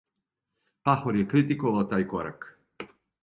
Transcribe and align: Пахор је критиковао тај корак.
Пахор 0.87 1.19
је 1.19 1.27
критиковао 1.35 1.85
тај 1.93 2.07
корак. 2.15 2.49